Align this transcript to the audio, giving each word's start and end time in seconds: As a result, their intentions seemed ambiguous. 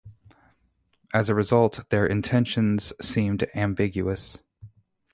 As 1.13 1.29
a 1.29 1.35
result, 1.35 1.87
their 1.91 2.07
intentions 2.07 2.91
seemed 2.99 3.45
ambiguous. 3.53 4.39